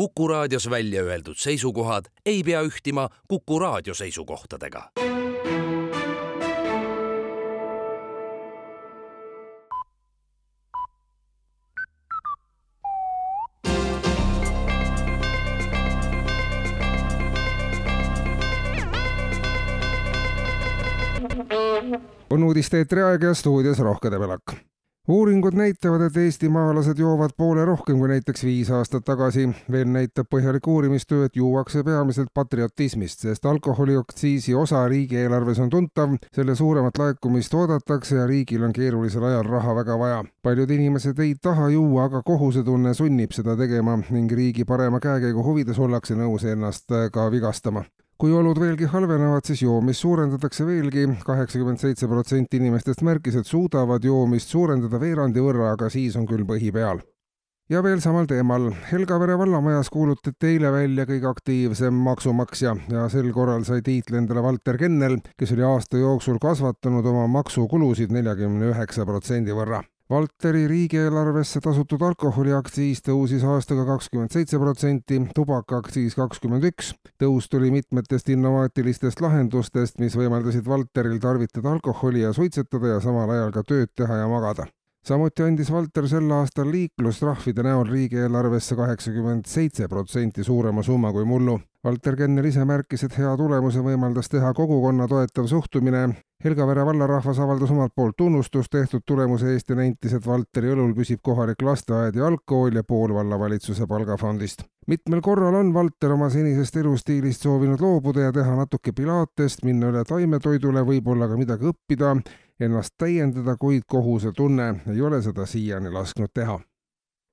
[0.00, 4.90] Kuku raadios välja öeldud seisukohad ei pea ühtima Kuku raadio seisukohtadega.
[22.30, 24.69] on uudiste eetri aeg ja stuudios Rohke Debelak.
[25.10, 29.48] Uuringud näitavad, et eestimaalased joovad poole rohkem kui näiteks viis aastat tagasi.
[29.72, 36.54] veel näitab põhjalik uurimistöö, et juuakse peamiselt patriotismist, sest alkoholiaktsiisi osa riigieelarves on tuntav, selle
[36.54, 40.24] suuremat laekumist oodatakse ja riigil on keerulisel ajal raha väga vaja.
[40.42, 45.78] paljud inimesed ei taha juua, aga kohusetunne sunnib seda tegema ning riigi parema käekäigu huvides
[45.78, 47.84] ollakse nõus ennast ka vigastama
[48.20, 51.06] kui olud veelgi halvenevad, siis joomist suurendatakse veelgi.
[51.24, 56.44] kaheksakümmend seitse protsenti inimestest märkis, et suudavad joomist suurendada veerandi võrra, aga siis on küll
[56.44, 57.00] põhi peal.
[57.70, 58.66] ja veel samal teemal.
[58.90, 64.76] Helgavere vallamajas kuulutati eile välja kõige aktiivsem maksumaksja ja sel korral sai tiitli endale Valter
[64.76, 69.80] Kennel, kes oli aasta jooksul kasvatanud oma maksukulusid neljakümne üheksa protsendi võrra
[70.10, 76.88] Valteri riigieelarvesse tasutud alkoholiaktsiis tõusis aastaga kakskümmend seitse protsenti, tubakaaktsiis kakskümmend üks.
[77.22, 83.54] tõus tuli mitmetest innovaatilistest lahendustest, mis võimaldasid Valteril tarvitada alkoholi ja suitsetada ja samal ajal
[83.54, 84.66] ka tööd teha ja magada
[85.06, 91.60] samuti andis Valter sel aastal liiklustrahvide näol riigieelarvesse kaheksakümmend seitse protsenti suurema summa kui mullu.
[91.84, 96.02] Valter Kenner ise märkis, et hea tulemuse võimaldas teha kogukonna toetav suhtumine.
[96.44, 101.22] Helgavere vallarahvas avaldas omalt poolt tunnustust tehtud tulemuse eest ja nentis, et Valteri õlul püsib
[101.24, 104.66] kohalik lasteaed ja algkool ja pool vallavalitsuse palgafondist.
[104.86, 110.04] mitmel korral on Valter oma senisest elustiilist soovinud loobuda ja teha natuke pilatest, minna üle
[110.04, 112.16] taimetoidule, võib-olla ka midagi õppida
[112.60, 116.60] ennast täiendada, kuid kohusetunne ei ole seda siiani lasknud teha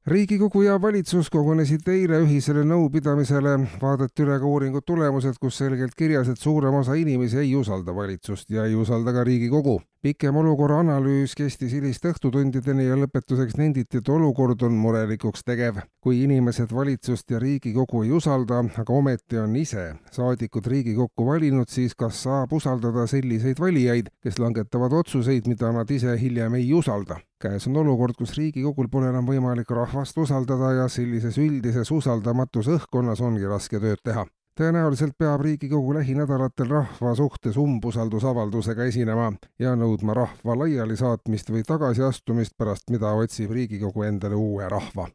[0.08, 6.30] riigikogu ja valitsus kogunesid eile ühisele nõupidamisele, vaadati üle ka uuringu tulemused, kus selgelt kirjas,
[6.31, 11.34] et suurem osa inimesi ei usalda valitsust ja ei usalda ka Riigikogu pikem olukorra analüüs
[11.35, 15.81] kestis hiliste õhtutundideni ja lõpetuseks nenditi, et olukord on murelikuks tegev.
[16.07, 19.84] kui inimesed valitsust ja Riigikogu ei usalda, aga ometi on ise
[20.16, 26.16] saadikud Riigikokku valinud, siis kas saab usaldada selliseid valijaid, kes langetavad otsuseid, mida nad ise
[26.22, 27.19] hiljem ei usalda?
[27.44, 33.22] käes on olukord, kus Riigikogul pole enam võimalik rahvast usaldada ja sellises üldises usaldamatus õhkkonnas
[33.22, 34.24] ongi raske tööd teha
[34.57, 42.90] tõenäoliselt peab Riigikogu lähinädalatel rahva suhtes umbusaldusavaldusega esinema ja nõudma rahva laialisaatmist või tagasiastumist, pärast
[42.90, 45.07] mida otsib Riigikogu endale uue rahva.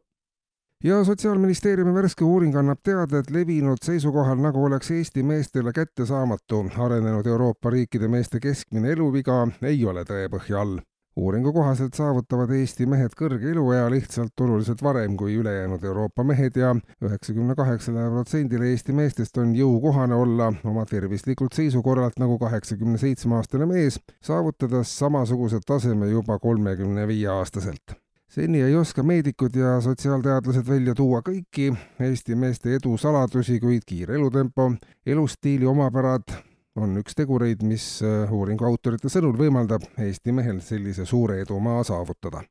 [0.85, 7.27] Ja Sotsiaalministeeriumi värske uuring annab teada, et levinud seisukohal, nagu oleks Eesti meestele kättesaamatu arenenud
[7.27, 10.81] Euroopa riikide meeste keskmine eluviga, ei ole tõepõhja all
[11.17, 16.73] uuringu kohaselt saavutavad Eesti mehed kõrge eluea lihtsalt oluliselt varem kui ülejäänud Euroopa mehed ja
[17.05, 23.67] üheksakümne kaheksale protsendile Eesti meestest on jõukohane olla oma tervislikult seisukorralt nagu kaheksakümne seitsme aastane
[23.69, 27.99] mees, saavutades samasuguse taseme juba kolmekümne viie aastaselt.
[28.33, 31.67] Seni ei oska meedikud ja sotsiaalteadlased välja tuua kõiki
[32.01, 34.71] Eesti meeste edu saladusi, kuid kiire elutempo,
[35.07, 36.33] elustiili omapärad,
[36.77, 42.43] on üks tegureid, mis äh, uuringu autorite sõnul võimaldab Eesti mehel sellise suure edumaa saavutada.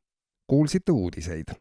[0.51, 1.47] kuulsite uudiseid